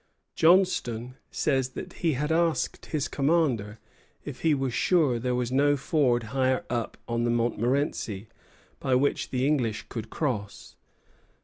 [0.33, 3.77] Johnstone says that he asked his commander
[4.25, 8.25] if he was sure there was no ford higher up on the Montmorenci,
[8.79, 10.75] by which the English could cross.